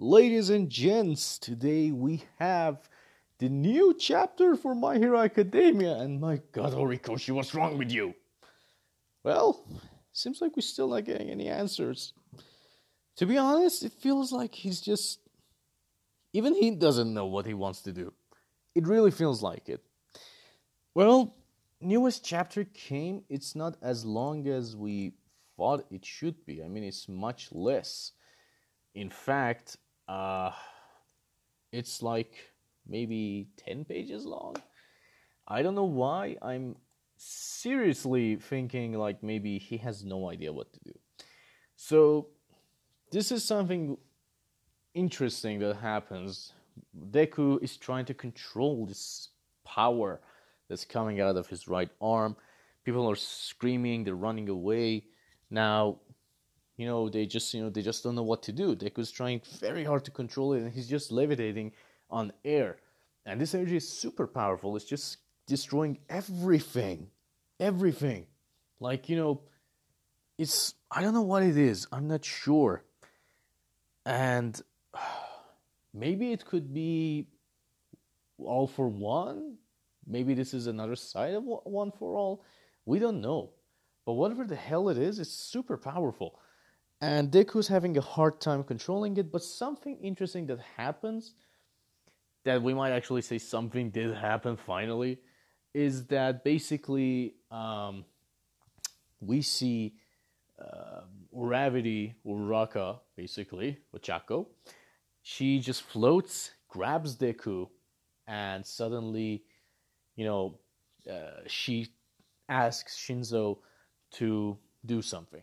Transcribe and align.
Ladies 0.00 0.48
and 0.48 0.70
gents, 0.70 1.40
today 1.40 1.90
we 1.90 2.22
have 2.38 2.88
the 3.40 3.48
new 3.48 3.92
chapter 3.98 4.54
for 4.54 4.72
My 4.72 4.96
Hero 4.96 5.18
Academia, 5.18 5.96
and 5.96 6.20
my 6.20 6.40
god, 6.52 6.72
Horikoshi, 6.72 7.32
what's 7.32 7.52
wrong 7.52 7.76
with 7.76 7.90
you? 7.90 8.14
Well, 9.24 9.66
seems 10.12 10.40
like 10.40 10.54
we're 10.54 10.62
still 10.62 10.86
not 10.90 11.04
getting 11.04 11.30
any 11.30 11.48
answers. 11.48 12.12
To 13.16 13.26
be 13.26 13.36
honest, 13.36 13.82
it 13.82 13.90
feels 13.90 14.30
like 14.30 14.54
he's 14.54 14.80
just. 14.80 15.18
Even 16.32 16.54
he 16.54 16.70
doesn't 16.70 17.12
know 17.12 17.26
what 17.26 17.46
he 17.46 17.54
wants 17.54 17.82
to 17.82 17.92
do. 17.92 18.12
It 18.76 18.86
really 18.86 19.10
feels 19.10 19.42
like 19.42 19.68
it. 19.68 19.82
Well, 20.94 21.34
newest 21.80 22.24
chapter 22.24 22.62
came. 22.72 23.24
It's 23.28 23.56
not 23.56 23.76
as 23.82 24.04
long 24.04 24.46
as 24.46 24.76
we 24.76 25.14
thought 25.56 25.86
it 25.90 26.06
should 26.06 26.46
be. 26.46 26.62
I 26.62 26.68
mean, 26.68 26.84
it's 26.84 27.08
much 27.08 27.48
less. 27.50 28.12
In 28.94 29.10
fact, 29.10 29.76
uh, 30.08 30.50
it's 31.72 32.02
like 32.02 32.32
maybe 32.86 33.48
10 33.58 33.84
pages 33.84 34.24
long. 34.24 34.56
I 35.46 35.62
don't 35.62 35.74
know 35.74 35.84
why. 35.84 36.36
I'm 36.42 36.76
seriously 37.16 38.36
thinking 38.36 38.94
like 38.94 39.22
maybe 39.22 39.58
he 39.58 39.76
has 39.78 40.04
no 40.04 40.30
idea 40.30 40.52
what 40.52 40.72
to 40.72 40.80
do. 40.84 40.92
So, 41.76 42.28
this 43.10 43.32
is 43.32 43.44
something 43.44 43.96
interesting 44.94 45.58
that 45.60 45.76
happens. 45.76 46.52
Deku 47.10 47.62
is 47.62 47.76
trying 47.76 48.04
to 48.06 48.14
control 48.14 48.84
this 48.84 49.28
power 49.64 50.20
that's 50.68 50.84
coming 50.84 51.20
out 51.20 51.36
of 51.36 51.46
his 51.46 51.68
right 51.68 51.90
arm. 52.00 52.36
People 52.84 53.08
are 53.10 53.16
screaming, 53.16 54.04
they're 54.04 54.14
running 54.14 54.48
away. 54.48 55.04
Now, 55.50 56.00
you 56.78 56.86
know, 56.86 57.08
they 57.08 57.26
just, 57.26 57.52
you 57.52 57.60
know, 57.60 57.70
they 57.70 57.82
just 57.82 58.04
don't 58.04 58.14
know 58.14 58.22
what 58.22 58.44
to 58.44 58.52
do. 58.52 58.76
Deku's 58.76 59.10
trying 59.10 59.42
very 59.58 59.84
hard 59.84 60.04
to 60.04 60.12
control 60.12 60.52
it 60.52 60.62
and 60.62 60.72
he's 60.72 60.88
just 60.88 61.10
levitating 61.10 61.72
on 62.08 62.32
air. 62.44 62.76
And 63.26 63.40
this 63.40 63.52
energy 63.52 63.76
is 63.76 63.86
super 63.86 64.28
powerful. 64.28 64.76
It's 64.76 64.84
just 64.84 65.18
destroying 65.46 65.98
everything. 66.08 67.08
Everything. 67.58 68.26
Like, 68.78 69.08
you 69.08 69.16
know, 69.16 69.40
it's 70.38 70.74
I 70.88 71.02
don't 71.02 71.14
know 71.14 71.22
what 71.22 71.42
it 71.42 71.56
is. 71.56 71.88
I'm 71.90 72.06
not 72.06 72.24
sure. 72.24 72.84
And 74.06 74.58
maybe 75.92 76.32
it 76.32 76.46
could 76.46 76.72
be 76.72 77.26
all 78.38 78.68
for 78.68 78.88
one. 78.88 79.56
Maybe 80.06 80.32
this 80.32 80.54
is 80.54 80.68
another 80.68 80.94
side 80.94 81.34
of 81.34 81.42
one 81.44 81.90
for 81.90 82.14
all. 82.14 82.44
We 82.86 83.00
don't 83.00 83.20
know. 83.20 83.50
But 84.06 84.12
whatever 84.12 84.44
the 84.44 84.56
hell 84.56 84.88
it 84.88 84.96
is, 84.96 85.18
it's 85.18 85.28
super 85.28 85.76
powerful. 85.76 86.38
And 87.00 87.30
Deku's 87.30 87.68
having 87.68 87.96
a 87.96 88.00
hard 88.00 88.40
time 88.40 88.64
controlling 88.64 89.16
it, 89.16 89.30
but 89.30 89.42
something 89.42 89.98
interesting 90.02 90.46
that 90.46 90.58
happens 90.76 91.34
that 92.44 92.60
we 92.62 92.74
might 92.74 92.90
actually 92.90 93.22
say 93.22 93.38
something 93.38 93.90
did 93.90 94.14
happen 94.14 94.56
finally 94.56 95.18
is 95.74 96.06
that 96.06 96.42
basically 96.44 97.34
um, 97.50 98.04
we 99.20 99.42
see 99.42 99.94
uh, 100.60 101.02
Uravity 101.34 102.14
Uraka, 102.26 102.98
basically, 103.16 103.78
Ochaco. 103.94 104.46
She 105.22 105.60
just 105.60 105.82
floats, 105.82 106.52
grabs 106.68 107.16
Deku, 107.16 107.68
and 108.26 108.66
suddenly, 108.66 109.44
you 110.16 110.24
know, 110.24 110.58
uh, 111.08 111.42
she 111.46 111.88
asks 112.48 112.96
Shinso 112.96 113.58
to 114.12 114.58
do 114.84 115.02
something. 115.02 115.42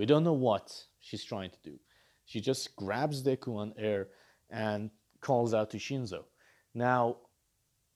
We 0.00 0.06
don't 0.06 0.24
know 0.24 0.32
what 0.32 0.72
she's 0.98 1.22
trying 1.22 1.50
to 1.50 1.58
do. 1.62 1.78
She 2.24 2.40
just 2.40 2.74
grabs 2.74 3.22
Deku 3.22 3.56
on 3.56 3.74
air 3.76 4.08
and 4.48 4.88
calls 5.20 5.52
out 5.52 5.68
to 5.72 5.76
Shinso. 5.76 6.24
Now, 6.74 7.18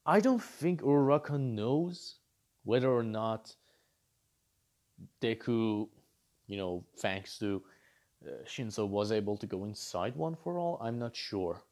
I 0.05 0.19
don't 0.19 0.43
think 0.43 0.83
Uraraka 0.83 1.39
knows 1.39 2.17
whether 2.63 2.91
or 2.91 3.01
not 3.01 3.55
Deku, 5.19 5.89
you 6.45 6.57
know, 6.57 6.83
thanks 6.99 7.39
to 7.39 7.63
uh, 8.23 8.43
Shinso, 8.45 8.87
was 8.87 9.11
able 9.11 9.35
to 9.37 9.47
go 9.47 9.65
inside 9.65 10.15
One 10.15 10.35
for 10.35 10.59
All. 10.59 10.79
I'm 10.83 10.99
not 10.99 11.15
sure. 11.15 11.63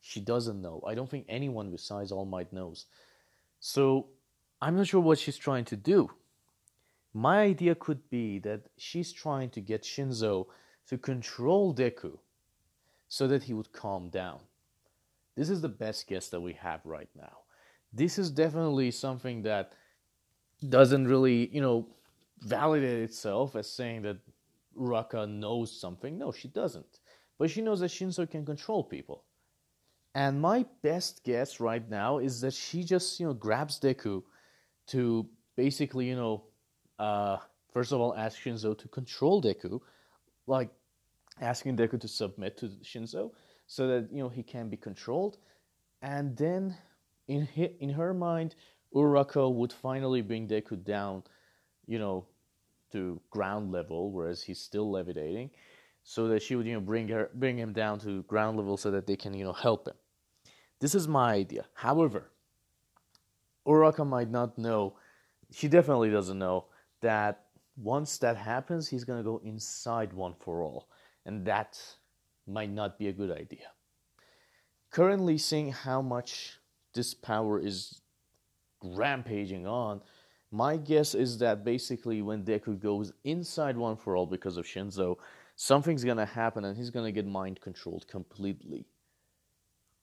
She 0.00 0.18
doesn't 0.18 0.62
know. 0.62 0.82
I 0.86 0.94
don't 0.94 1.10
think 1.10 1.26
anyone 1.28 1.70
besides 1.70 2.10
All 2.10 2.24
Might 2.24 2.54
knows. 2.54 2.86
So, 3.60 4.06
I'm 4.62 4.76
not 4.76 4.86
sure 4.86 5.02
what 5.02 5.18
she's 5.18 5.36
trying 5.36 5.66
to 5.66 5.76
do. 5.76 6.08
My 7.14 7.42
idea 7.42 7.76
could 7.76 8.10
be 8.10 8.40
that 8.40 8.62
she's 8.76 9.12
trying 9.12 9.50
to 9.50 9.60
get 9.60 9.82
Shinso 9.82 10.46
to 10.88 10.98
control 10.98 11.72
Deku 11.72 12.18
so 13.08 13.28
that 13.28 13.44
he 13.44 13.54
would 13.54 13.72
calm 13.72 14.10
down. 14.10 14.40
This 15.36 15.48
is 15.48 15.60
the 15.60 15.68
best 15.68 16.08
guess 16.08 16.28
that 16.28 16.40
we 16.40 16.54
have 16.54 16.80
right 16.84 17.08
now. 17.16 17.38
This 17.92 18.18
is 18.18 18.30
definitely 18.30 18.90
something 18.90 19.42
that 19.42 19.72
doesn't 20.68 21.06
really, 21.06 21.48
you 21.54 21.60
know, 21.60 21.86
validate 22.40 23.02
itself 23.02 23.54
as 23.54 23.70
saying 23.70 24.02
that 24.02 24.18
Raka 24.74 25.26
knows 25.26 25.80
something. 25.80 26.18
No, 26.18 26.32
she 26.32 26.48
doesn't. 26.48 26.98
But 27.38 27.50
she 27.50 27.62
knows 27.62 27.80
that 27.80 27.90
Shinso 27.90 28.28
can 28.28 28.44
control 28.44 28.82
people. 28.82 29.24
And 30.16 30.40
my 30.40 30.64
best 30.82 31.24
guess 31.24 31.60
right 31.60 31.88
now 31.88 32.18
is 32.18 32.40
that 32.40 32.54
she 32.54 32.82
just, 32.84 33.18
you 33.18 33.26
know, 33.26 33.34
grabs 33.34 33.78
Deku 33.80 34.22
to 34.88 35.28
basically, 35.56 36.06
you 36.06 36.16
know, 36.16 36.44
uh, 36.98 37.38
first 37.72 37.92
of 37.92 38.00
all, 38.00 38.14
ask 38.14 38.40
Shinso 38.40 38.76
to 38.78 38.88
control 38.88 39.42
Deku, 39.42 39.80
like 40.46 40.70
asking 41.40 41.76
Deku 41.76 42.00
to 42.00 42.08
submit 42.08 42.56
to 42.58 42.66
Shinso 42.82 43.32
so 43.66 43.86
that 43.88 44.08
you 44.12 44.22
know 44.22 44.28
he 44.28 44.42
can 44.42 44.68
be 44.68 44.76
controlled, 44.76 45.38
and 46.02 46.36
then 46.36 46.76
in 47.28 47.48
in 47.80 47.90
her 47.90 48.14
mind, 48.14 48.54
Urako 48.94 49.52
would 49.54 49.72
finally 49.72 50.22
bring 50.22 50.46
Deku 50.46 50.82
down, 50.84 51.22
you 51.86 51.98
know, 51.98 52.26
to 52.92 53.20
ground 53.30 53.72
level, 53.72 54.12
whereas 54.12 54.42
he's 54.42 54.60
still 54.60 54.90
levitating, 54.90 55.50
so 56.02 56.28
that 56.28 56.42
she 56.42 56.54
would 56.54 56.66
you 56.66 56.74
know 56.74 56.80
bring 56.80 57.08
her 57.08 57.30
bring 57.34 57.58
him 57.58 57.72
down 57.72 57.98
to 58.00 58.22
ground 58.24 58.56
level 58.56 58.76
so 58.76 58.90
that 58.90 59.06
they 59.06 59.16
can 59.16 59.34
you 59.34 59.44
know 59.44 59.52
help 59.52 59.88
him. 59.88 59.94
This 60.80 60.94
is 60.94 61.08
my 61.08 61.32
idea. 61.32 61.66
However, 61.74 62.30
Uraka 63.66 64.06
might 64.06 64.30
not 64.30 64.58
know. 64.58 64.96
She 65.50 65.68
definitely 65.68 66.10
doesn't 66.10 66.38
know 66.38 66.66
that 67.04 67.44
once 67.76 68.18
that 68.18 68.36
happens, 68.36 68.88
he's 68.88 69.04
going 69.04 69.18
to 69.18 69.24
go 69.24 69.40
inside 69.44 70.12
One 70.12 70.34
for 70.38 70.62
All. 70.62 70.88
And 71.26 71.44
that 71.46 71.78
might 72.46 72.70
not 72.70 72.98
be 72.98 73.08
a 73.08 73.12
good 73.12 73.30
idea. 73.30 73.68
Currently, 74.90 75.38
seeing 75.38 75.70
how 75.72 76.00
much 76.00 76.58
this 76.94 77.12
power 77.14 77.60
is 77.60 78.00
rampaging 78.82 79.66
on, 79.66 80.00
my 80.50 80.76
guess 80.76 81.14
is 81.14 81.38
that 81.38 81.64
basically 81.64 82.22
when 82.22 82.44
Deku 82.44 82.80
goes 82.80 83.12
inside 83.24 83.76
One 83.76 83.96
for 83.96 84.16
All 84.16 84.26
because 84.26 84.56
of 84.56 84.64
Shinso, 84.64 85.16
something's 85.56 86.04
gonna 86.04 86.26
happen 86.26 86.64
and 86.64 86.76
he's 86.76 86.90
gonna 86.90 87.12
get 87.12 87.26
mind 87.26 87.60
controlled 87.60 88.06
completely. 88.08 88.86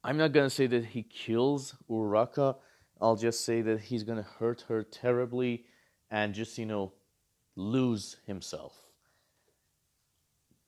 I'm 0.04 0.18
not 0.18 0.34
gonna 0.34 0.50
say 0.50 0.68
that 0.68 0.86
he 0.86 1.04
kills 1.04 1.76
Uraka, 1.90 2.58
I'll 3.00 3.16
just 3.16 3.46
say 3.46 3.62
that 3.62 3.80
he's 3.80 4.04
gonna 4.04 4.28
hurt 4.40 4.66
her 4.68 4.84
terribly 4.84 5.66
and 6.12 6.34
just, 6.34 6.58
you 6.58 6.66
know, 6.66 6.94
lose 7.56 8.18
himself. 8.28 8.76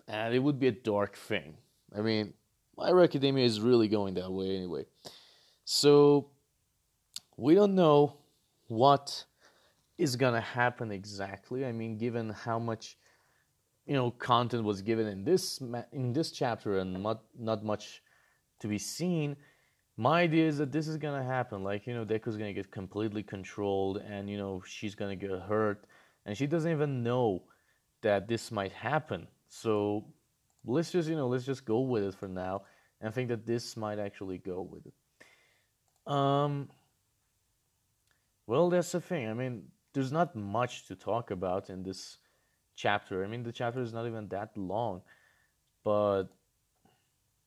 And 0.07 0.33
it 0.33 0.39
would 0.39 0.59
be 0.59 0.67
a 0.67 0.71
dark 0.71 1.15
thing. 1.15 1.55
I 1.95 2.01
mean, 2.01 2.33
My 2.75 2.91
Academia 2.91 3.45
is 3.45 3.61
really 3.61 3.87
going 3.87 4.15
that 4.15 4.31
way 4.31 4.55
anyway. 4.55 4.85
So, 5.65 6.31
we 7.37 7.53
don't 7.55 7.75
know 7.75 8.17
what 8.67 9.25
is 9.97 10.15
gonna 10.15 10.41
happen 10.41 10.91
exactly. 10.91 11.65
I 11.65 11.71
mean, 11.71 11.97
given 11.97 12.29
how 12.29 12.59
much 12.59 12.97
you 13.85 13.93
know 13.93 14.11
content 14.11 14.63
was 14.63 14.81
given 14.81 15.07
in 15.07 15.23
this 15.23 15.61
in 15.91 16.13
this 16.13 16.31
chapter 16.31 16.79
and 16.79 17.03
not 17.03 17.23
not 17.37 17.63
much 17.63 18.01
to 18.59 18.67
be 18.67 18.77
seen, 18.77 19.35
my 19.97 20.21
idea 20.21 20.47
is 20.47 20.57
that 20.57 20.71
this 20.71 20.87
is 20.87 20.97
gonna 20.97 21.23
happen. 21.23 21.63
Like 21.63 21.85
you 21.85 21.93
know, 21.93 22.05
Deku's 22.05 22.37
gonna 22.37 22.53
get 22.53 22.71
completely 22.71 23.23
controlled, 23.23 23.97
and 23.97 24.29
you 24.29 24.37
know 24.37 24.61
she's 24.65 24.95
gonna 24.95 25.15
get 25.15 25.31
hurt, 25.31 25.85
and 26.25 26.37
she 26.37 26.47
doesn't 26.47 26.71
even 26.71 27.03
know 27.03 27.43
that 28.01 28.27
this 28.27 28.51
might 28.51 28.71
happen. 28.71 29.27
So 29.47 30.05
let's 30.65 30.91
just 30.91 31.09
you 31.09 31.15
know 31.15 31.27
let's 31.27 31.45
just 31.45 31.65
go 31.65 31.81
with 31.81 32.03
it 32.03 32.15
for 32.15 32.27
now, 32.27 32.63
and 33.01 33.13
think 33.13 33.29
that 33.29 33.45
this 33.45 33.77
might 33.77 33.99
actually 33.99 34.39
go 34.39 34.61
with 34.61 34.85
it. 34.87 36.11
Um. 36.11 36.69
Well, 38.45 38.69
that's 38.69 38.91
the 38.91 38.99
thing. 38.99 39.29
I 39.29 39.33
mean, 39.33 39.69
there's 39.93 40.11
not 40.11 40.35
much 40.35 40.87
to 40.87 40.95
talk 40.95 41.31
about 41.31 41.69
in 41.69 41.83
this 41.83 42.17
chapter. 42.75 43.23
I 43.23 43.27
mean, 43.27 43.43
the 43.43 43.53
chapter 43.53 43.81
is 43.81 43.93
not 43.93 44.05
even 44.05 44.27
that 44.29 44.57
long, 44.57 45.01
but 45.83 46.25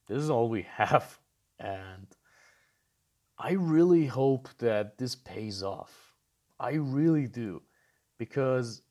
this 0.06 0.18
is 0.18 0.30
all 0.30 0.48
we 0.48 0.62
have, 0.76 1.18
and 1.58 2.06
I 3.38 3.52
really 3.52 4.06
hope 4.06 4.48
that 4.58 4.98
this 4.98 5.14
pays 5.14 5.62
off. 5.62 6.14
I 6.58 6.72
really 6.72 7.26
do. 7.26 7.62
Because 8.18 8.82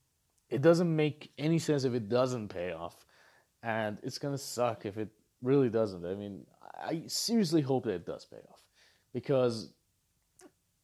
it 0.49 0.61
doesn't 0.61 0.95
make 0.95 1.31
any 1.37 1.59
sense 1.59 1.83
if 1.83 1.93
it 1.93 2.09
doesn't 2.09 2.49
pay 2.49 2.71
off. 2.71 3.05
And 3.63 3.97
it's 4.03 4.19
going 4.19 4.33
to 4.33 4.41
suck 4.41 4.85
if 4.85 4.97
it 4.97 5.09
really 5.41 5.69
doesn't. 5.69 6.05
I 6.05 6.13
mean, 6.13 6.45
I 6.77 7.03
seriously 7.07 7.61
hope 7.61 7.85
that 7.85 7.93
it 7.93 8.05
does 8.05 8.25
pay 8.25 8.37
off 8.51 8.61
because 9.13 9.71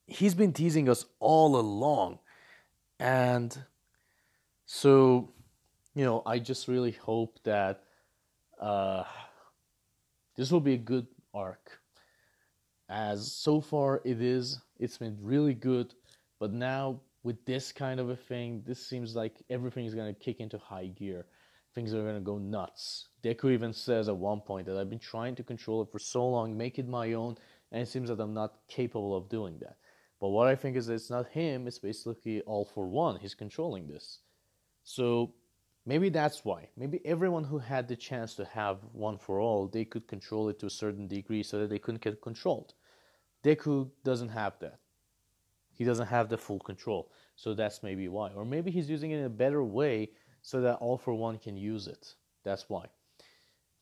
he's 0.08 0.34
been 0.34 0.54
teasing 0.54 0.90
us 0.90 1.06
all 1.20 1.58
along. 1.58 2.20
And 3.00 3.56
so, 4.66 5.34
you 5.94 6.06
know, 6.06 6.24
I 6.26 6.40
just 6.40 6.68
really 6.68 6.92
hope 6.92 7.40
that 7.44 7.84
uh, 8.60 9.04
this 10.36 10.52
will 10.52 10.62
be 10.62 10.74
a 10.74 10.78
good 10.78 11.08
arc. 11.34 11.81
As 12.92 13.32
so 13.32 13.62
far 13.62 14.02
it 14.04 14.22
is, 14.22 14.60
it's 14.78 14.98
been 14.98 15.18
really 15.22 15.54
good, 15.54 15.94
but 16.42 16.52
now 16.52 17.00
with 17.24 17.46
this 17.46 17.72
kind 17.72 18.02
of 18.02 18.10
a 18.10 18.18
thing, 18.18 18.64
this 18.68 18.86
seems 18.86 19.16
like 19.16 19.42
everything 19.50 19.86
is 19.86 19.96
going 19.96 20.14
to 20.14 20.20
kick 20.20 20.42
into 20.42 20.58
high 20.58 20.88
gear. 20.88 21.26
Things 21.74 21.94
are 21.94 22.04
going 22.04 22.16
to 22.16 22.20
go 22.20 22.38
nuts. 22.38 23.08
Deku 23.24 23.54
even 23.54 23.72
says 23.72 24.10
at 24.10 24.18
one 24.18 24.42
point 24.42 24.68
that 24.68 24.76
I've 24.76 24.90
been 24.90 25.00
trying 25.00 25.36
to 25.36 25.44
control 25.44 25.82
it 25.82 25.90
for 25.90 26.00
so 26.00 26.28
long, 26.28 26.58
make 26.58 26.80
it 26.80 26.88
my 26.90 27.14
own, 27.14 27.38
and 27.72 27.82
it 27.82 27.88
seems 27.88 28.10
that 28.10 28.20
I'm 28.20 28.34
not 28.34 28.56
capable 28.68 29.16
of 29.16 29.30
doing 29.30 29.58
that. 29.60 29.78
But 30.20 30.30
what 30.30 30.50
I 30.50 30.56
think 30.56 30.76
is 30.76 30.88
that 30.88 30.96
it's 30.96 31.10
not 31.10 31.30
him, 31.30 31.68
it's 31.68 31.80
basically 31.80 32.42
all 32.42 32.66
for 32.66 32.90
one. 32.90 33.20
He's 33.22 33.36
controlling 33.36 33.88
this. 33.88 34.20
So 34.84 35.34
maybe 35.86 36.10
that's 36.10 36.44
why. 36.44 36.68
Maybe 36.76 37.00
everyone 37.06 37.46
who 37.46 37.60
had 37.60 37.88
the 37.88 37.96
chance 37.96 38.36
to 38.36 38.44
have 38.44 38.80
one 38.92 39.18
for 39.18 39.40
all, 39.40 39.68
they 39.68 39.86
could 39.86 40.10
control 40.10 40.50
it 40.50 40.60
to 40.60 40.66
a 40.66 40.70
certain 40.70 41.08
degree 41.08 41.42
so 41.42 41.60
that 41.60 41.70
they 41.70 41.80
couldn't 41.80 42.04
get 42.04 42.22
controlled. 42.22 42.74
Deku 43.44 43.90
doesn't 44.04 44.30
have 44.30 44.54
that. 44.60 44.80
He 45.72 45.84
doesn't 45.84 46.08
have 46.08 46.30
the 46.30 46.38
full 46.38 46.60
control. 46.60 47.12
So 47.36 47.54
that's 47.54 47.82
maybe 47.82 48.08
why. 48.08 48.32
Or 48.36 48.46
maybe 48.46 48.72
he's 48.72 48.90
using 48.90 49.12
it 49.12 49.18
in 49.18 49.26
a 49.26 49.30
better 49.30 49.64
way 49.64 50.10
so 50.42 50.62
that 50.62 50.76
all 50.76 50.98
for 50.98 51.14
one 51.14 51.38
can 51.38 51.58
use 51.58 51.88
it. 51.88 52.14
That's 52.44 52.70
why. 52.70 52.86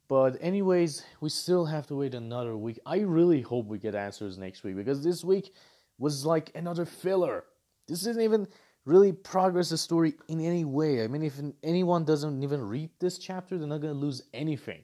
But 0.07 0.37
anyways, 0.41 1.03
we 1.21 1.29
still 1.29 1.65
have 1.65 1.85
to 1.87 1.95
wait 1.95 2.15
another 2.15 2.57
week. 2.57 2.79
I 2.85 2.99
really 2.99 3.41
hope 3.41 3.67
we 3.67 3.77
get 3.77 3.95
answers 3.95 4.37
next 4.37 4.63
week 4.63 4.75
because 4.75 5.03
this 5.03 5.23
week 5.23 5.53
was 5.97 6.25
like 6.25 6.51
another 6.55 6.85
filler. 6.85 7.43
This 7.87 8.01
didn't 8.01 8.23
even 8.23 8.47
really 8.85 9.11
progress 9.11 9.69
the 9.69 9.77
story 9.77 10.15
in 10.27 10.41
any 10.41 10.65
way. 10.65 11.03
I 11.03 11.07
mean, 11.07 11.21
if 11.21 11.39
anyone 11.63 12.05
doesn't 12.05 12.41
even 12.41 12.61
read 12.61 12.89
this 12.99 13.17
chapter, 13.17 13.57
they're 13.57 13.67
not 13.67 13.81
going 13.81 13.93
to 13.93 13.99
lose 13.99 14.23
anything. 14.33 14.83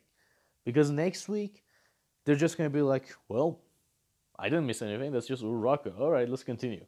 Because 0.64 0.92
next 0.92 1.28
week, 1.28 1.64
they're 2.26 2.36
just 2.36 2.58
going 2.58 2.70
to 2.70 2.74
be 2.74 2.82
like, 2.82 3.16
well, 3.30 3.62
I 4.38 4.50
didn't 4.50 4.66
miss 4.66 4.82
anything. 4.82 5.12
That's 5.12 5.28
just 5.28 5.44
Uraraka. 5.44 6.00
All 6.00 6.12
right, 6.12 6.28
let's 6.28 6.44
continue. 6.44 6.86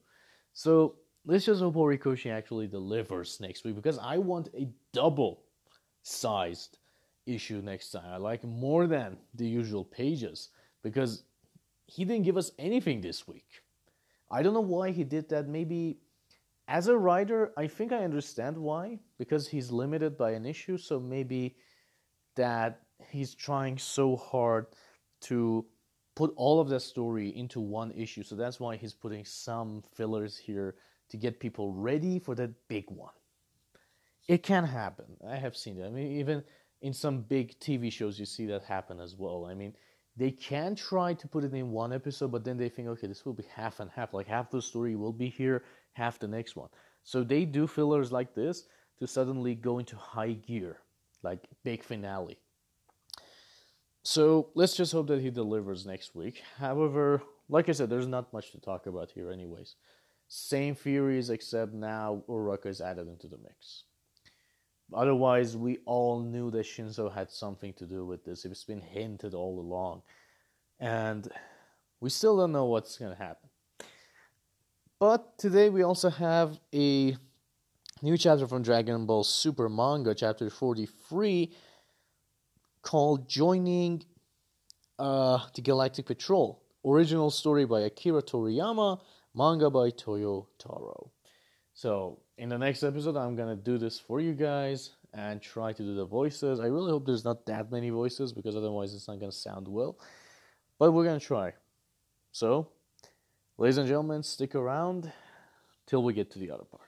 So 0.54 0.96
let's 1.26 1.46
just 1.46 1.62
hope 1.62 1.76
Horikoshi 1.76 2.32
actually 2.32 2.68
delivers 2.68 3.40
next 3.40 3.64
week 3.64 3.76
because 3.76 4.00
I 4.00 4.18
want 4.18 4.50
a 4.56 4.68
double 4.94 5.44
sized 6.04 6.80
issue 7.26 7.62
next 7.62 7.92
time. 7.92 8.06
I 8.10 8.18
like 8.18 8.44
more 8.44 8.88
than 8.88 9.18
the 9.36 9.46
usual 9.46 9.84
pages 9.84 10.50
because 10.84 11.24
he 11.86 12.06
didn't 12.06 12.24
give 12.24 12.38
us 12.38 12.52
anything 12.58 13.02
this 13.02 13.28
week. 13.28 13.62
I 14.32 14.42
don't 14.42 14.54
know 14.54 14.62
why 14.62 14.92
he 14.92 15.04
did 15.04 15.30
that. 15.30 15.48
Maybe 15.48 16.00
as 16.68 16.88
a 16.88 16.98
writer, 16.98 17.54
I 17.58 17.68
think 17.68 17.94
I 17.94 18.04
understand 18.04 18.58
why 18.58 19.00
because 19.18 19.48
he's 19.48 19.72
limited 19.72 20.18
by 20.18 20.32
an 20.32 20.46
issue. 20.46 20.78
So 20.78 21.00
maybe 21.00 21.56
that 22.36 22.82
he's 23.10 23.34
trying 23.36 23.78
so 23.78 24.16
hard 24.16 24.68
to 25.22 25.66
put 26.18 26.34
all 26.36 26.60
of 26.60 26.68
that 26.68 26.80
story 26.80 27.30
into 27.38 27.60
one 27.60 27.92
issue. 27.92 28.24
So 28.24 28.36
that's 28.36 28.60
why 28.60 28.76
he's 28.76 28.96
putting 28.96 29.24
some 29.24 29.84
fillers 29.94 30.36
here 30.36 30.74
to 31.10 31.16
get 31.16 31.40
people 31.40 31.72
ready 31.74 32.18
for 32.18 32.34
that 32.34 32.50
big 32.68 32.86
one. 32.90 33.14
It 34.28 34.42
can 34.42 34.64
happen. 34.64 35.06
I 35.30 35.36
have 35.36 35.56
seen 35.56 35.78
it. 35.80 35.86
I 35.86 35.90
mean, 35.92 36.14
even 36.14 36.44
in 36.82 36.92
some 36.92 37.22
big 37.22 37.60
TV 37.60 37.92
shows, 37.92 38.20
you 38.20 38.26
see 38.26 38.48
that 38.48 38.64
happen 38.64 39.00
as 39.00 39.16
well. 39.16 39.46
I 39.46 39.54
mean, 39.54 39.76
they 40.16 40.32
can 40.32 40.74
try 40.74 41.14
to 41.14 41.28
put 41.28 41.44
it 41.44 41.54
in 41.54 41.70
one 41.70 41.94
episode, 41.94 42.32
but 42.32 42.44
then 42.44 42.58
they 42.58 42.68
think, 42.68 42.88
okay, 42.88 43.06
this 43.06 43.24
will 43.24 43.34
be 43.34 43.46
half 43.54 43.80
and 43.80 43.92
half. 43.92 44.16
Like 44.16 44.26
half 44.26 44.50
the 44.50 44.60
story 44.60 44.96
will 44.96 45.14
be 45.14 45.30
here, 45.30 45.66
half 45.94 46.18
the 46.18 46.28
next 46.28 46.56
one. 46.56 46.70
So 47.04 47.24
they 47.24 47.46
do 47.46 47.68
fillers 47.68 48.12
like 48.12 48.34
this 48.34 48.64
to 48.98 49.06
suddenly 49.06 49.54
go 49.54 49.78
into 49.78 49.96
high 49.96 50.34
gear, 50.34 50.80
like 51.22 51.48
big 51.64 51.84
finale. 51.84 52.40
So 54.10 54.48
let's 54.56 54.74
just 54.74 54.94
hope 54.94 55.08
that 55.08 55.20
he 55.20 55.30
delivers 55.30 55.86
next 55.86 56.16
week. 56.16 56.42
However, 56.58 57.22
like 57.50 57.68
I 57.68 57.74
said, 57.74 57.90
there's 57.90 58.08
not 58.08 58.32
much 58.32 58.54
to 58.54 58.58
talk 58.58 58.86
about 58.86 59.12
here, 59.12 59.30
anyways. 59.30 59.76
Same 60.30 60.76
theories, 60.76 61.30
except 61.30 61.74
now 61.74 62.24
Uraraka 62.30 62.68
is 62.68 62.80
added 62.80 63.10
into 63.10 63.28
the 63.28 63.38
mix. 63.38 63.84
Otherwise, 64.94 65.58
we 65.58 65.80
all 65.84 66.22
knew 66.22 66.50
that 66.52 66.66
Shinso 66.66 67.14
had 67.14 67.30
something 67.30 67.74
to 67.74 67.86
do 67.86 68.06
with 68.06 68.24
this. 68.24 68.46
It's 68.46 68.64
been 68.64 68.80
hinted 68.80 69.34
all 69.34 69.60
along. 69.60 70.04
And 70.80 71.28
we 72.00 72.10
still 72.10 72.38
don't 72.38 72.54
know 72.54 72.64
what's 72.64 72.98
going 72.98 73.12
to 73.12 73.22
happen. 73.22 73.50
But 75.00 75.38
today 75.38 75.68
we 75.68 75.84
also 75.84 76.10
have 76.10 76.58
a 76.74 77.18
new 78.02 78.18
chapter 78.18 78.48
from 78.48 78.62
Dragon 78.64 79.06
Ball 79.06 79.26
Super 79.26 79.68
Manga, 79.68 80.16
chapter 80.16 80.50
43, 80.50 81.52
called 82.88 83.28
Joining 83.28 84.02
uh, 84.98 85.40
the 85.54 85.62
Galactic 85.62 86.06
Patrol. 86.06 86.64
Original 86.86 87.30
story 87.30 87.66
by 87.66 87.82
Akira 87.82 88.22
Toriyama, 88.22 89.02
manga 89.36 89.70
by 89.70 89.90
Toyo 89.90 90.48
Taro. 90.58 91.12
So, 91.74 92.22
in 92.38 92.48
the 92.48 92.58
next 92.58 92.84
episode, 92.84 93.18
I'm 93.18 93.36
gonna 93.36 93.58
do 93.58 93.78
this 93.78 94.00
for 94.00 94.22
you 94.22 94.34
guys 94.34 94.92
and 95.14 95.42
try 95.42 95.74
to 95.74 95.84
do 95.84 95.96
the 95.96 96.06
voices. 96.06 96.62
I 96.62 96.68
really 96.68 96.92
hope 96.92 97.06
there's 97.06 97.26
not 97.26 97.46
that 97.48 97.70
many 97.74 97.90
voices 97.90 98.32
because 98.32 98.56
otherwise 98.56 98.94
it's 98.94 99.10
not 99.10 99.20
gonna 99.20 99.34
sound 99.34 99.68
well. 99.68 100.00
But 100.80 100.94
we're 100.94 101.04
gonna 101.04 101.20
try. 101.20 101.52
So, 102.32 102.70
ladies 103.58 103.80
and 103.80 103.88
gentlemen, 103.90 104.24
stick 104.24 104.56
around 104.56 105.12
till 105.88 106.04
we 106.04 106.14
get 106.14 106.32
to 106.32 106.40
the 106.40 106.52
other 106.52 106.64
part. 106.64 106.87